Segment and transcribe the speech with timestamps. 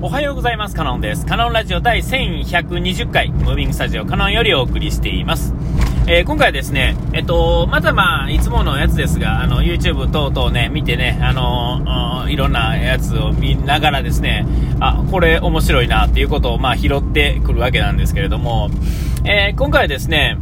[0.00, 0.76] おはようございます。
[0.76, 1.26] カノンです。
[1.26, 5.52] カノンラジオ第1120回、ムービングスタジオカノンよりお送りしています。
[6.06, 14.46] えー、今回ですね、えっと、またまあ、いつものやつですが、あの、YouTube 等々ね、見てね、あの、いろんなやつを見ながらですね、
[14.78, 18.70] あ、これ面白いなっていうことを、まあ、拾ってくるわけなんですけれども、
[19.24, 20.38] えー、今回ですね、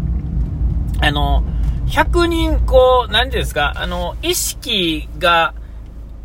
[1.01, 1.45] あの、
[1.87, 5.55] 100人、こう、何ですか、あの、意識が、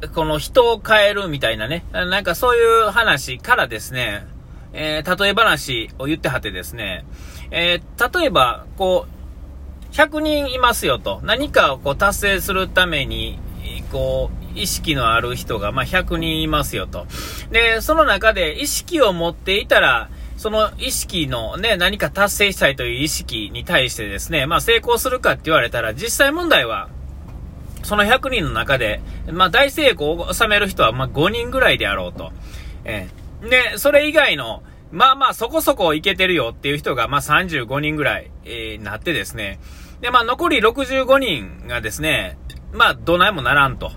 [0.09, 4.25] この人を変えるみたいなね、なんかそういう話からですね、
[4.74, 7.05] えー、例え話を言ってはってですね、
[7.51, 13.39] えー、例えば、こう、100人いますよと、何かをこう達成するために、
[13.91, 17.05] こう、意識のある人が、まあ、100人いますよと。
[17.52, 26.89] で、その中で意識を持っていたら、その意識のね、何か達成したいという意識に対してですね、まあ成功するかって言われたら、実際問題は、
[27.83, 32.31] その100人の中で、まあ、大成功を収める人は、まあ5人ぐらいであろうと。
[32.83, 39.59] えー、で、それ以外の、まあまあそこそこいけてるよっていう人が、まあ35人ぐらい、えー、なってですね。
[40.01, 42.38] で、まあ残り65人がですね、
[42.73, 43.91] まあどないもならんと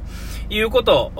[0.50, 1.12] いうこと、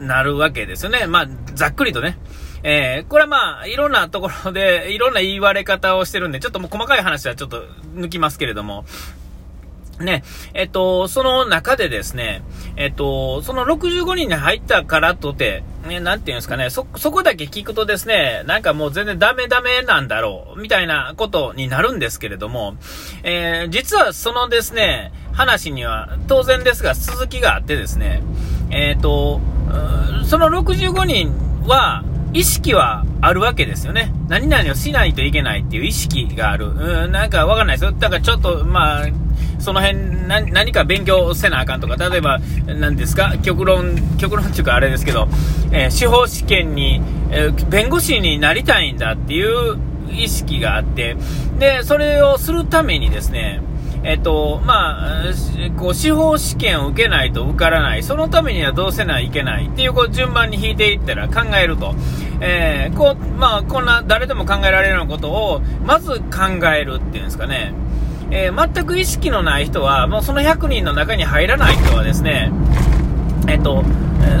[0.00, 1.06] なるわけですよね。
[1.06, 2.18] まあざっくりとね。
[2.62, 8.84] えー、これはまあ、いろんなところで、いろんな言われ方をしてるんで、ちょっともう細かい話はちょっと抜きますけれども、
[10.00, 10.22] ね、
[10.54, 12.42] えっと、その中でですね、
[12.76, 22.76] えっと、その65人に入ったからとて、ね、なんていうんですかね、そ、そこだけ聞くとですね、なんかもう全然ダメダメなんだろう、みたいなことになるんですけれども、
[23.22, 28.22] えー、実はそのですね、話には当然ですが続きがあってですね、
[28.70, 29.40] えっと、
[30.26, 31.32] その65人
[31.66, 34.12] は、意識はあるわけですよね。
[34.28, 36.68] 何々をしないといけないっていう意識がある。
[36.68, 37.92] うん、なんかわかんないですよ。
[37.92, 39.06] だからちょっと、まあ、
[39.60, 45.28] その辺何か勉強せなあかんとか、例えば、何ですか、極論、極論っていうかあれですけど、
[45.72, 49.78] えー、司法試験に、えー、弁護士になりたいんだっていう
[50.10, 51.16] 意識があって、
[51.58, 53.62] で、それをするためにですね、
[54.02, 55.24] えっと、まあ、
[55.76, 58.02] こう、司法試験を受けないと受からない。
[58.02, 59.66] そのためにはどうせないいけない。
[59.66, 61.94] っていう、こう、順番に引いていったら考えると。
[62.40, 67.74] えー、こう、まあ、こんな、誰でも考えられるようなことを、まず考えるっていうんですかね。
[68.30, 72.52] えー、全く意識のない人は、もうその100人の中に入らない人はですね、
[73.48, 73.84] えっと、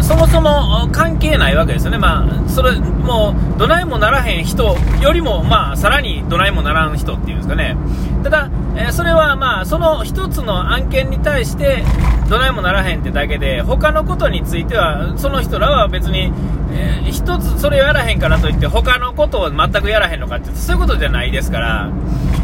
[0.02, 1.98] そもそも関係ないわけですよね。
[1.98, 7.76] まあ、それ、もう、どないもならへん人よりも、まあ、さらにどないもならん人っていうんですかね。
[8.22, 11.82] ただ、えそれはまあ、その一つの案件に対して、
[12.28, 16.32] どないもならへんってだけで、他のことについては、その人らは別に、
[16.72, 21.90] えー、一つそれやらへんからといって、他のことを全くやらへんのかって、そういうことじゃないですから、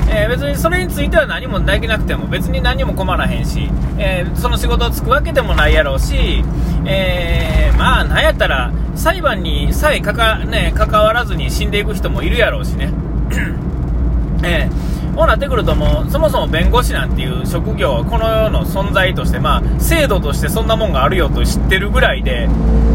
[0.08, 3.68] えー、別にそれについては何もできなくても別に何も困らへんし、
[3.98, 6.44] えー、その仕事をつくわけでもないやろうし、
[6.86, 12.92] えー、まあ、なんやったら、裁判にさえかか、ね、関わらずに死んでいく人もいるやろうしね。
[14.42, 22.46] えー、こうなってくるともう、そもそも弁護士なんていう職業はこの世の存在として、まあ、制度としてそんなもんがあるよと知ってるぐらいで、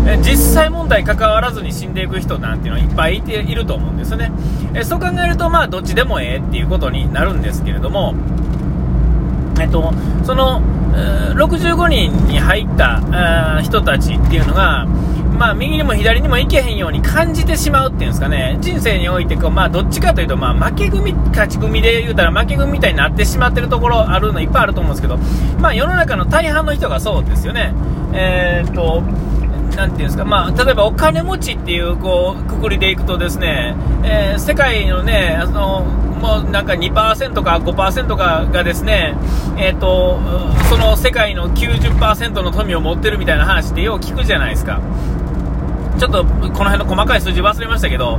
[0.05, 4.31] え実際問題関わらずに死んでいく人なんていうのはいっぱいいていると思うんですよね。
[4.75, 8.13] えそう考えると、まあ、どっちでもええっていうことになるんですけれども、
[9.61, 10.61] えっと、その、
[11.35, 25.17] 65人に入った人たちっていうのが、まあ、右にも左にも行けへんように感じてしまうっていうんですかね、人生においてこう、まあ、どっちかというと、まあ、負け組、勝ち組で言うたら負け組みたいになってしまってるところあるのいっぱいあると思うんですけど、
[25.59, 27.73] まあ、世の中の大半の人がそうですよね。
[28.13, 29.01] えー、っと、
[29.77, 35.81] なていうんですか、まあ、例えばお金持ちっていう、こう、くくりでいくとですね、えー、世界のね、あの、
[36.21, 39.15] もうなんか2%か5%かがですね、
[39.57, 40.19] え、ー、と、
[40.69, 44.79] その世界の90%の富を持ってるみたいな話ってよう聞くじゃないですか。
[45.97, 48.17] ちょっとこの辺の細かい数字忘れましたけど、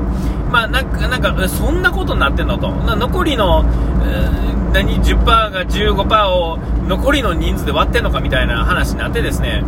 [0.51, 2.71] まあ、なんか、なんか、そんなことになってんのと。
[2.71, 3.65] 残りの、
[4.05, 9.65] え、何、10%が15%を残りの人数で割ってんのかみたいな話になってですね、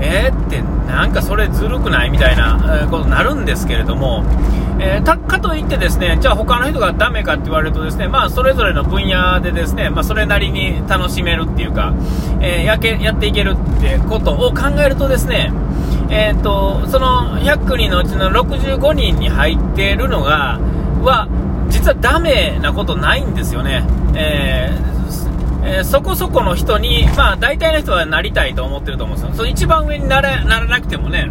[0.00, 4.24] えー、って、なんかそれずるくないみたいなことになるんですけれども、
[4.80, 11.94] えー、たかといってですね、じゃあ他の人がダメかって言われるとですね、まあそれぞれの分野でですね、まあそれなりに楽しめるっていうか、
[12.40, 15.52] えー、やけ、やっていけるってことを考えるとですね、
[16.10, 20.58] えっ、と、その100人のうちの65人に入っているのが、
[21.02, 21.28] は、
[21.68, 23.84] 実はダメなことないんですよね。
[24.14, 24.98] えー
[25.68, 29.36] えー、そこそこの人に、まあ大体の人はなりたいと思ってると思うんですよ。
[29.36, 31.30] その一番上にならならなくてもね、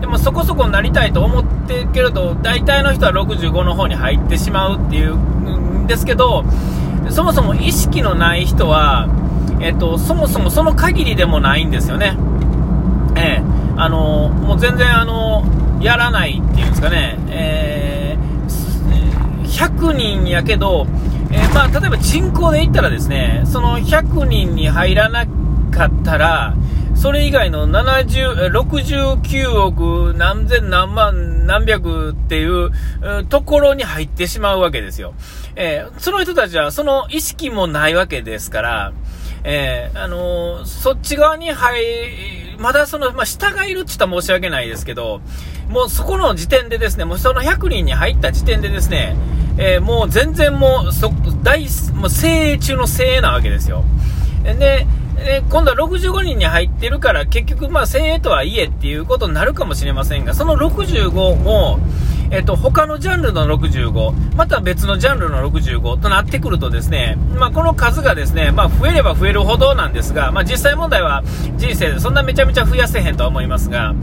[0.00, 6.44] でもそこそこなりたいと思ってるけれど、大体の人は65の方に入ってしまうっていうんですけど、
[7.10, 9.08] そもそも意識のない人は、
[9.60, 12.16] えっ、と、そもそもその限りでもないんですよね。
[13.16, 15.44] ええー、あの、もう全然あの、
[15.80, 20.86] やらないっていうんですですかね、えー、100人やけど、
[21.30, 25.26] えー、まあ、例えば人口で言ったらですね、その100人に入らな
[25.70, 26.54] かったら、
[26.94, 32.72] それ以外の70、69億何千何万何百っていう
[33.28, 35.14] ところに入ってしまうわけですよ。
[35.54, 38.92] えー、その人たちはその意識もないわけですから、
[39.44, 45.20] えー、あのー、そっち側に入、まだその、まあ、下がいるって言ったら申し訳ないですけど、
[45.68, 49.16] もうそこの時点でですね、もうその100人に入った時点でですね、
[49.58, 51.10] えー、もう全然もう、そ、
[51.42, 53.84] 大、もう精鋭中の精鋭なわけですよ。
[54.44, 54.86] で、
[55.24, 61.80] で今度は65人に入ってるから、結局、まあ、精鋭とはいえっていうことになるかもしれませんが、その65も、
[62.30, 71.22] えっと、他のジャンルの65、また別のジャンルの65となってくるとですね、まあ、この数がですね、まあ、増えれば増えるほどなんですが、まあ、実際問題は
[71.56, 73.94] 人生でそんなめちゃめちゃ増やせへんとは思いますが、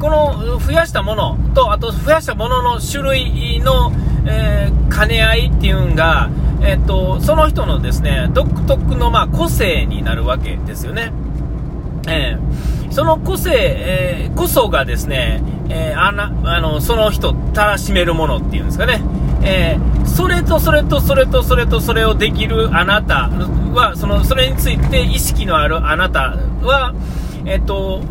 [0.00, 3.92] この増やしたものと、あと増やしたものの種類の、
[4.26, 6.30] えー、兼ね合いっていうんが、
[6.62, 11.12] えっと、その人のですね、独特のまあ個性になるわけですよね。
[12.08, 19.02] えー、その個性、えー、こそがですね、えー、あなあのその人たらしめるものっていうんですかね、
[19.42, 26.94] えー、それとそれとそれとそれとそれをできるあなたはそのそれについて意識のあるあなたは、
[27.44, 28.02] えっ、と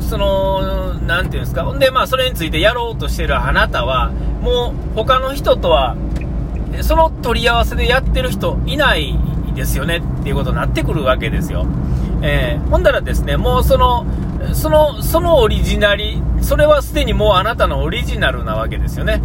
[0.00, 4.10] その、なんていうんですか、ほんで、まあ、それについてやろうとしてるあなたは、
[4.40, 5.96] もう、他の人とは、
[6.82, 9.18] その取り合わせでやってる人いない
[9.54, 11.66] ですよねっていうことになってくるわけですよ。
[12.22, 14.06] えー、ほんだらですね、もうその、
[14.54, 19.20] その、そのオリジナリ、それはすでにもうあなたのオリジナルなわけですよね。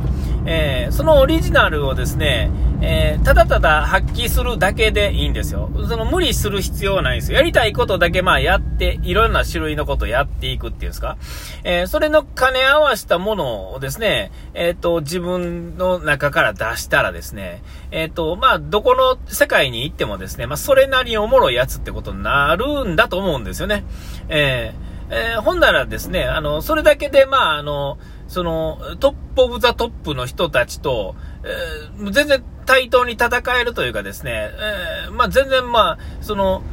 [0.46, 2.52] えー、そのオリジナルをですね、
[2.82, 5.70] えー、ただただ発揮するだけでいいんですよ。
[5.88, 7.38] その無理する必要はないんですよ。
[7.38, 11.18] やりたいことだけまあやって、いろんな種類のことやっていくっていうんですか。
[11.64, 23.86] えー、それの兼ね合わせたものをですね、えっ、と、自分の中から出したらですね、えっ、と、まあ、どこの世界に行ってもですね、まあ、それなりにおもろいやつってことになるんだと思うんですよね。
[24.28, 27.98] えーえー、ほんならですね、あの、それだけで、まあ、あの、
[28.28, 34.50] その、 top of the top の人たちと、えー、全然対等に戦えるというかですね、
[35.06, 36.64] えー、まあ、全然まあ、その、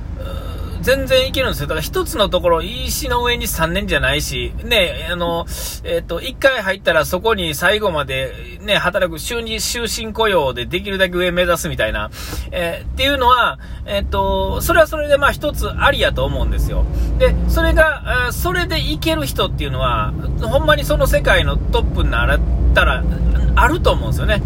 [0.81, 1.67] 全然いけるんですよ。
[1.67, 5.47] だから一つのところ、石の上に3年じゃないし、ね、あの、
[5.85, 12.11] えっ、と、一回入ったらそこに最後までね、働く、週に終身雇用でできるだけ上目指すみたいな、
[12.51, 16.85] えー、っていうのは、えっ、と、それはそれでまあ一つありやと思うんですよ。
[17.19, 20.13] で、それが、それでいける人っていうのは、
[20.43, 22.41] ほんまにその世界のトップになっ
[22.75, 23.03] たら、
[23.55, 24.43] あると思うんですよね。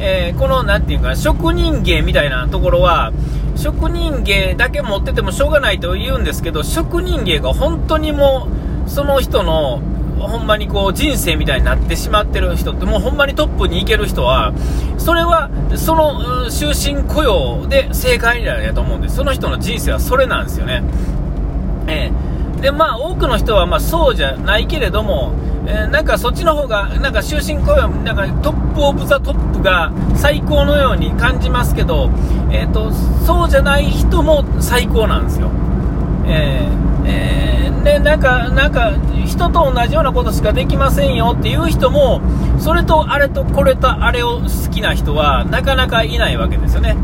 [0.00, 3.12] え、この、なんていうか、職人芸みたいなところは、
[3.58, 8.48] 職人芸だけ持っててもしょうがないと言うんですけど、職人芸が本当にも
[8.86, 9.82] う、その人の、
[10.18, 14.52] ほんまにこう人生みたいになってしまってる人って、もうほんまにトップに行ける人は、
[14.96, 19.16] それは、その終身雇用で正解なんやと思うんです。
[19.16, 20.84] その人の人生はそれなんですよね。
[21.88, 25.32] えー、で、まあ多くの人はまそうじゃないけれども、
[25.70, 32.10] えー、なんかそっちの方が、なんか終身雇用、なんか top of the top が最高のように感じますけど、
[32.50, 35.50] えっ、ー、と、そうじゃない人も最高なんですよ。
[36.26, 38.92] えー、えー、で、なんか、なんか、
[39.26, 42.22] 人と同じようなことしかできませんよっていう人も、
[42.58, 46.96] それとあれとこれとあれを好きな人はなかなかいないわけですよね。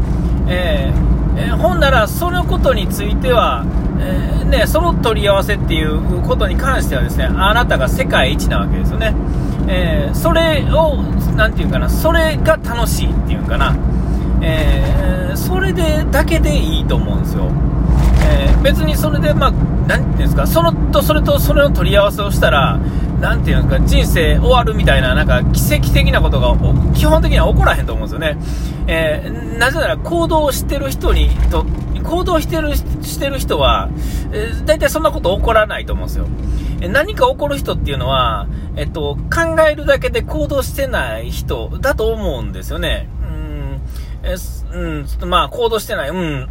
[0.49, 3.67] えー、えー、ほんなら、そのことについては、
[4.05, 9.15] えー、ね、その取り合わせっていうことに関してはですね、あなたが世界一なわけですよね。
[9.67, 11.03] えー、それを、
[11.37, 13.75] なんていうかな、それが楽しいっていうかな、
[14.43, 17.51] えー、それで、だけでいいと思うんですよ。
[18.27, 19.51] えー、別にそれで、まあ、
[19.89, 22.79] なていうんですか、そのと、それとそれの取り合わせをしたら、
[23.21, 26.55] なんていうんですか、人生終わるみたいな、なんか奇跡的なことが
[26.95, 28.37] 基本的には起こらへんと思うんですよね。
[28.87, 31.65] え、なぜなら行動してる人にと、
[32.05, 33.89] 行動してる、してる人は、
[34.33, 36.27] えー、大体そんなこと起こらないと思うんですよ。
[36.81, 38.47] え何か起こる人っていうのは、
[38.77, 43.09] えっと、考えるだけで行動してない人だと思うんですよね。
[43.23, 43.81] うん、
[44.23, 44.37] え
[44.73, 46.49] うん、まあ、行動してない、うん、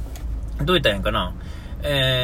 [0.64, 1.34] どう言ったらいいんかな。
[1.82, 2.23] え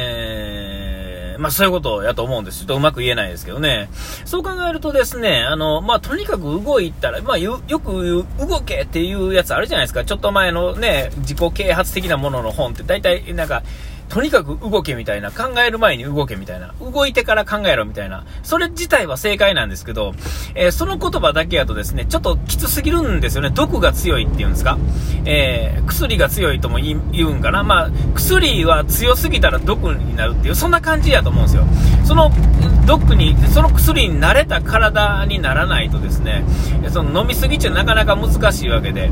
[1.41, 2.59] まあそういうことやと思うんです。
[2.59, 3.89] ちょっとうまく言えないですけどね。
[4.25, 10.05] そう考えるとですね、あの、まあとにかく動いたら、まあよく動けっていうやつあるじゃないですか。
[10.05, 13.63] ちょっと前のね、自己啓発的なものの本って大体なんか、
[14.11, 20.13] とにかく動けみたいな、考える前に動けみたいな、動いてから考えろみたいな、それ自体は正解なんですけど、
[20.53, 23.51] えー、その言葉だけやとですね、ちょっときつすぎるんですよね。
[23.51, 24.77] 毒が強いっていうんですか。
[25.23, 27.63] えー、薬が強いとも言うんかな。
[27.63, 31.65] まあ、薬は強すぎたら毒になるっていう、そんな感じやと思うんですよ。
[32.03, 32.31] その
[32.85, 36.43] 毒に、その薬に慣れた体にならないとですね、
[36.89, 39.09] その飲みすぎちゃなかなか難しいわけで、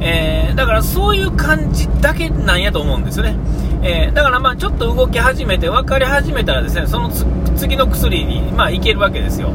[0.00, 3.36] えー、だからそういう感じだけなんやと思うんですよね。
[3.82, 7.10] えー、だからまあちょっと動き始めて分かり始めたらですね、その
[7.56, 9.50] 次の薬にまあいけるわけですよ。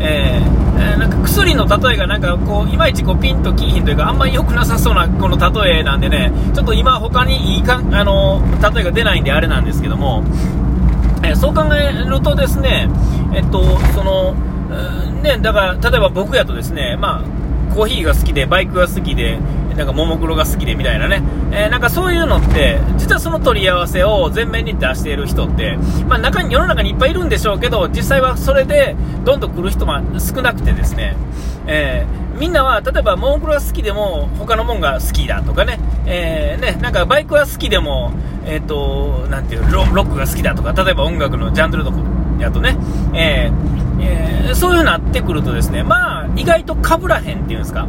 [0.00, 8.42] えー、なんか薬の例えがなんかこういまいちこうピンときひんというかあんまり良くなさそうなこの例えなんでねちょっと今他にいいかあの
[8.74, 10.24] 例えが出ないんであれなんですけども、
[11.22, 12.88] えー、そう考えるとですね
[13.32, 14.34] えっとその
[15.22, 19.38] ねだから例えば僕やとですねまあコーヒーが好きでバイクが好きで
[19.74, 25.76] なんかももクロが好きでみたいなね、えー、なんかそういうのって、実はその取り合わせを前面に出している人って、
[26.08, 31.16] まあ、中に世の中にいっぱいいるんでしょうけど、実際はそれでどんどん来る人も少なくてですね、
[31.66, 38.12] えー、みんなは例えばももクロが好きでも他のもんが好きだとかね、えー、ねなんかバイクは好きでも、
[38.44, 41.98] えーと、なていうロックが好きだとか、例えば音楽のジャンルとか
[42.38, 42.76] やとね、
[43.14, 43.72] えー
[44.04, 47.86] えー、そういう風になってくるとですね、まあ、意外と被らへんっていうんですか。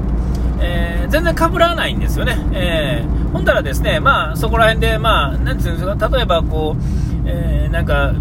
[0.64, 2.38] えー、全然被らないんですよね。
[2.54, 6.84] えー、ほんだらですね、まあ、そこら辺で、まあ、なんていうんですか、例えばこう、
[7.26, 8.14] えー、なんか、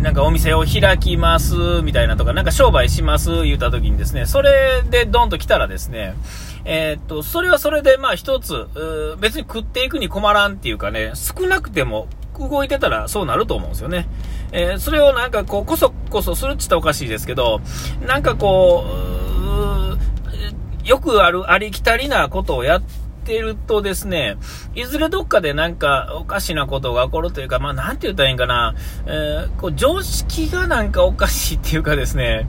[0.00, 6.14] なんかお店を開きますみたいなとか、なんか商売します言った時にですね、それでドンと来たらですね、
[6.64, 8.68] えー、っと、それはそれでまあ一つ、
[9.20, 12.08] 別に食っていくに困らんっていうかね、少なくても
[12.38, 14.08] 動いてたらそうなると思うんですよね。
[14.52, 17.60] えー、それをなんかこう、こそこそするっちったらおかしいですけど、
[18.06, 19.11] なんかこう、
[20.84, 22.82] よくあるありきたりなことをやっ
[23.24, 24.36] てるとですね、
[24.74, 28.74] いずれどっかでなんかおかしなことが起こるというか、まあなんて言ったらいいんかな、
[29.06, 32.46] えー、こう常識がなんかおかしいっていうかですね、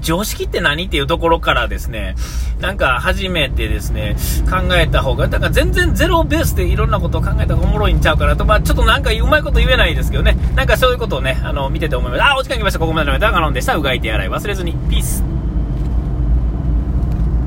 [0.00, 2.14] 常識って何っていうところからですね、
[2.60, 4.16] なんか初めてですね、
[4.48, 12.22] 考えた方が、だから全然ゼロベースでいろんなことを考えた方がおもろいんちゃうかなと、まあちょっとなんかうまいこと言えないですけどね、なんかそういうことをね、あの、見てて思います。
[12.22, 12.78] あ、お時間来ました。
[12.78, 13.76] ここまでのメタガロンでした。
[13.76, 14.72] うがいて洗い忘れずに。
[14.90, 15.45] ピース。